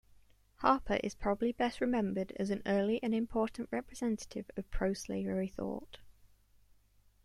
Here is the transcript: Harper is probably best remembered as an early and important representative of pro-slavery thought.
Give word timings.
Harper 0.55 0.97
is 1.03 1.13
probably 1.13 1.51
best 1.51 1.79
remembered 1.79 2.31
as 2.37 2.49
an 2.49 2.63
early 2.65 2.99
and 3.03 3.13
important 3.13 3.69
representative 3.71 4.49
of 4.57 4.67
pro-slavery 4.71 5.47
thought. 5.47 5.99